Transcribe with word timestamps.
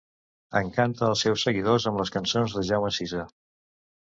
Encanta 0.59 1.05
els 1.09 1.21
seus 1.25 1.43
seguidors 1.49 1.85
amb 1.93 2.01
les 2.03 2.13
cançons 2.17 2.57
de 2.57 2.65
Jaume 2.71 2.91
Sisa. 2.97 3.29